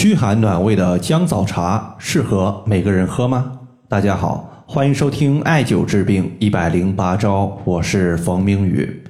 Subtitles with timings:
[0.00, 3.58] 驱寒暖胃的姜枣茶适合每个人喝吗？
[3.86, 9.04] 大家好，欢迎收听艾灸治病一百零八招，我是冯明宇。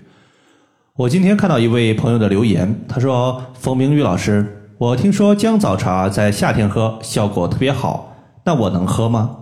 [0.97, 8.13] 我今天看到一位朋友的留言，他说：“冯明宇老师，我听说姜枣茶在夏天喝效果特别好，
[8.43, 9.37] 那我能喝吗？”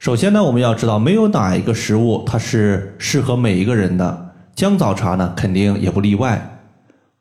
[0.00, 6.58] 首先呢，我们要知道，没有哪一个食物它是适合每一个人的，姜枣茶呢肯定也不例外。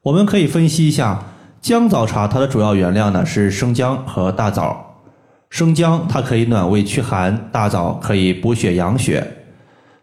[0.02, 1.24] 我们可以分析一下。
[1.62, 4.96] 姜枣茶它的主要原料呢是生姜和大枣，
[5.50, 9.26] 生姜它可以暖胃驱寒，大枣可以补血养血，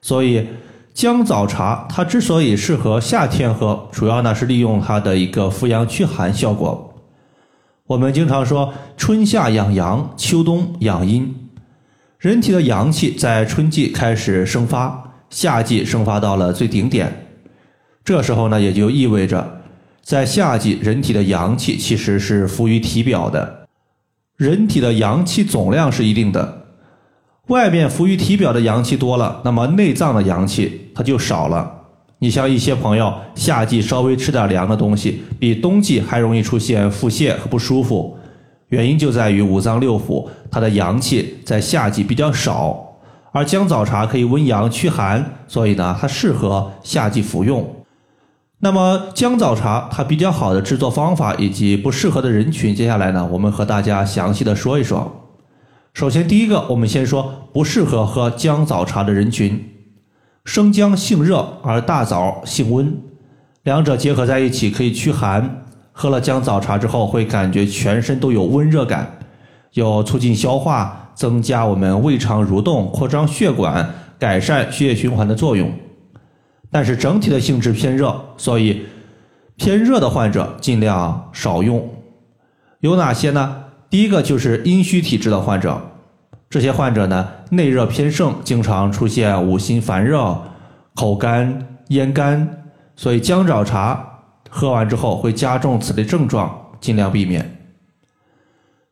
[0.03, 0.47] 所以
[0.93, 6.95] 姜枣茶它之所以适合夏天喝，主要呢是利用它的一个扶阳驱寒效果。
[7.87, 11.35] 我们经常说春夏养阳，秋冬养阴，
[12.19, 17.29] 人体的阳气在春季开始生发，夏季生发到了最顶点，
[18.05, 19.56] 这时候呢也就意味着。
[20.07, 23.67] 在夏季，人体的阳气其实是浮于体表的。
[24.37, 26.67] 人体的阳气总量是一定的，
[27.49, 31.69] 外面浮于体表的阳气多了，那么内脏的阳气它就少了。
[32.21, 38.17] 你像一些朋友，夏季稍微吃点凉的东西，比冬季还容易出现腹泻和不舒服，
[38.69, 42.97] 原因就在于五脏六腑它的阳气在夏季比较少，
[43.33, 47.69] 而姜枣茶可以温阳驱寒，所以呢，它适合夏季服用。
[48.59, 55.13] 那么姜枣茶它比较好的制作方法以及不适合的人群，接下来呢，我们和大家详细的说一说。
[55.93, 59.73] 首先，第一个，我们先说不适合喝姜枣茶的人群。
[60.45, 62.97] 生姜性热，而大枣性温，
[63.65, 65.65] 两者结合在一起可以驱寒。
[65.93, 69.19] 喝了姜枣茶之后，会感觉全身都有温热感，
[69.73, 75.71] 有促进消化、增加我们胃肠蠕动、扩张血管、改善血液循环的作用。
[76.77, 78.85] 但是整体的性质偏热，所以
[79.57, 81.91] 偏热的患者尽量少用。
[82.81, 83.65] 有哪些呢？
[83.89, 85.81] 第一个就是阴虚体质的患者，
[86.51, 90.39] 这些患者呢内热偏盛，经常出现五心烦热、
[90.95, 92.47] 口干、咽干，
[92.95, 94.07] 所以姜枣茶
[94.51, 97.59] 喝完之后会加重此类症状，尽量避免。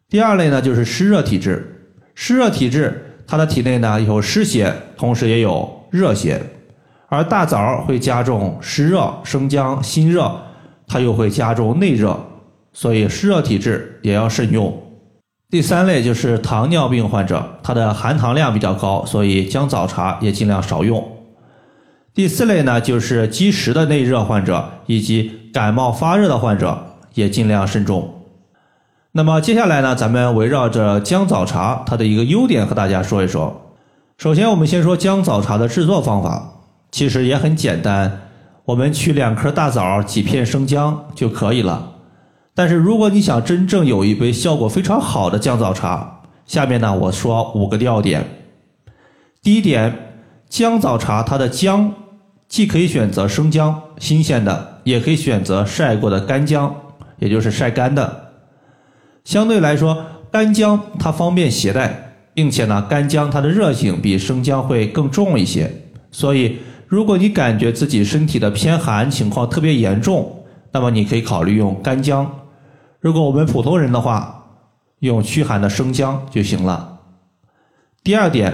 [0.08, 6.40] 第二类呢就是湿热体质，湿热体质他的体内呢有湿邪，同时也有热邪。
[7.08, 10.30] 而大枣会加重湿热，生姜心热，
[10.86, 12.18] 它又会加重内热，
[12.72, 14.76] 所以湿热体质也要慎用。
[15.50, 21.06] 第三类就是糖尿病患者，他的含糖量比较高，所以姜枣茶也尽量少用。
[22.12, 28.22] 第四类呢，就是积食的内热患者以及感冒发热的患者，也尽量慎重。
[29.12, 33.70] 那么接下来呢，咱们围绕着姜枣茶它的一个优点和大家说一说。
[34.18, 36.53] 首先，我们先说姜枣茶的制作方法。
[36.94, 38.20] 其实也很简单，
[38.66, 41.94] 我们取两颗大枣、几片生姜就可以了。
[42.54, 48.24] 但是如果你想真正有一杯效果非常好的姜枣茶，下面呢我说五个要点。
[49.42, 49.92] 第一点，
[50.48, 51.92] 姜枣茶它的姜
[52.46, 56.72] 既可以选择生姜新鲜的，也可以选择晒过的干姜，
[57.18, 58.34] 也就是晒干的。
[59.24, 65.68] 相对来说，干姜它方便携带，并且呢，干姜它的热性比生姜会更重一些，
[66.12, 66.60] 所以。
[66.86, 72.30] 如果你感觉自己身体的偏寒情况特别严重，那么你可以考虑用干姜。
[73.00, 74.44] 如果我们普通人的话，
[75.00, 77.00] 用驱寒的生姜就行了。
[78.02, 78.52] 第二点，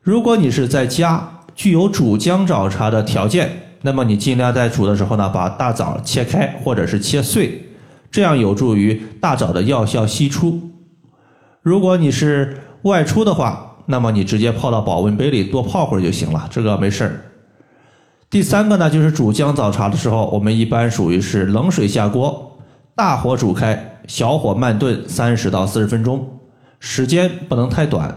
[0.00, 3.50] 如果你是在家具有煮姜枣茶的条件，
[3.82, 7.62] 那么你尽量在煮的时候呢，把大枣切开或者是切碎，
[8.10, 10.60] 这样有助于大枣的药效析出。
[11.62, 17.20] 如果你是外出的话，那么你直接泡到保温杯里多泡会儿就行了，这个没事儿。
[18.30, 22.56] 第三个呢，就是煮姜枣茶的时候，我们一般属于是冷水下锅，
[22.94, 26.38] 大火煮开，小火慢炖三十到四十分钟，
[26.78, 28.16] 时间不能太短。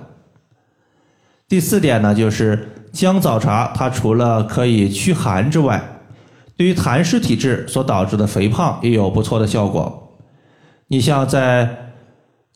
[1.48, 5.84] 第四点呢，就是姜枣茶它除了可以驱寒之外，
[6.56, 10.16] 对于痰湿体质所导致的肥胖也有不错的效果。
[10.90, 11.92] 你像在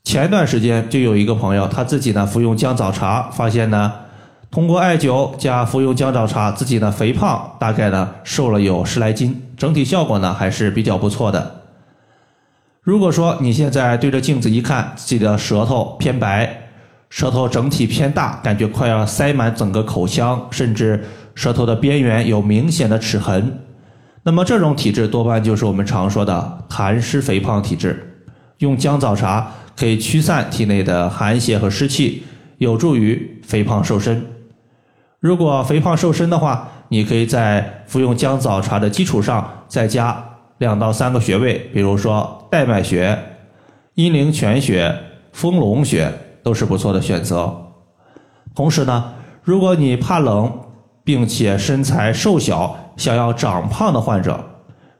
[0.03, 3.94] 前段时间就有一个朋友，他自己呢服用姜枣茶，发现呢。
[4.49, 11.61] 通过艾灸加服用姜枣茶，自己的肥胖大概呢瘦了有十来斤，整体效果呢还是比较不错的。
[12.81, 16.69] 如果说你现在对着镜子一看，自己的舌头偏白，
[17.09, 21.03] 舌头整体偏大，感觉快要塞满整个口腔，甚至
[21.35, 23.59] 舌头的边缘有明显的齿痕，
[24.23, 28.23] 那么这种体质多半就是我们常说的痰湿肥胖体质。
[28.59, 32.23] 用姜枣茶可以驱散体内的寒邪和湿气，
[32.57, 34.25] 有助于肥胖瘦身。
[35.19, 40.24] 如果肥胖瘦身的话，你可以在服用姜枣茶的基础上再加
[40.60, 43.18] 两到三个穴位，比如说带脉穴、
[43.96, 44.96] 阴陵泉穴、
[45.34, 47.52] 丰隆穴都是不错的选择。
[48.54, 50.52] 同时呢，如果你怕冷，
[51.04, 54.40] 并且身材瘦小，想要长胖的患者，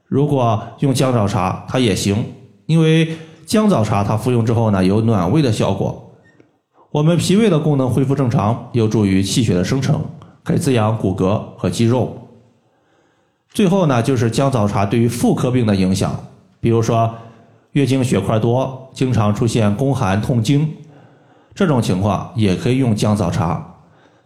[0.04, 2.24] 如果用姜枣茶它也行，
[2.66, 3.16] 因为
[3.46, 6.07] 姜枣茶它服用之后呢，有暖胃的效果，
[6.90, 10.00] 我们脾胃的功能恢复正常，有助于气血的生成，
[10.42, 12.28] 可以滋养骨骼和肌肉。
[13.52, 16.14] 最后呢，就是姜枣茶对于妇科病的影响，
[16.60, 17.14] 比如说。
[17.72, 20.68] 月经血块多，经常出现宫寒痛经，
[21.54, 23.74] 这种情况也可以用姜枣茶。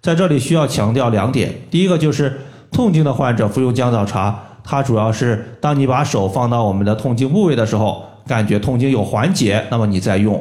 [0.00, 2.38] 在这里需要强调两点：第一个就是
[2.70, 10.36] 痛经的患者服用姜枣茶，它主要是当你把手放到我们的痛经部位的时候，感觉痛经有缓解，那么你再用；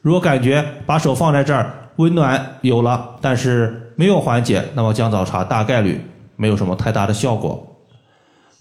[0.00, 6.00] 如果感觉把手放在这儿，温暖有了，但是没有缓解，那么姜枣茶大概率
[6.36, 7.66] 没有什么太大的效果。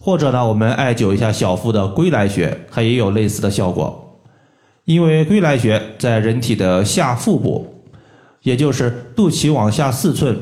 [0.01, 4.21] 或者呢，我们艾灸一下小腹的归来穴，它也有类似的效果。
[4.85, 7.83] 因为归来穴在人体的下腹部，
[8.41, 10.37] 也就是肚脐往下四寸，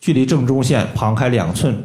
[0.00, 1.76] 距离正中线旁开两寸。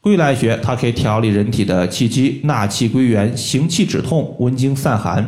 [0.00, 5.26] 归来穴它可以调理人体的气机，纳气归元，行气止痛，温经散寒，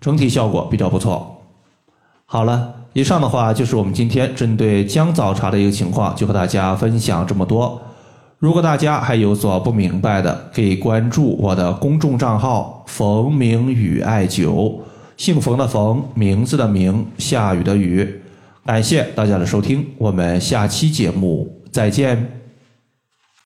[0.00, 1.35] 整体效果比较不错。
[2.28, 7.80] 好了，以上的话就是我们今天针对姜枣茶的一个情况，就和大家分享这么多。
[8.38, 14.80] 如果大家还有所不明白的，可以关注我的公众账号“冯明宇艾灸”，
[15.16, 18.20] 姓冯的冯，名字的名，下雨的雨。
[18.66, 22.45] 感谢大家的收听，我们下期节目再见。